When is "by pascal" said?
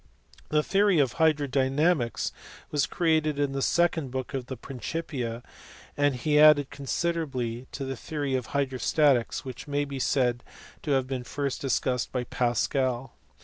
12.11-13.13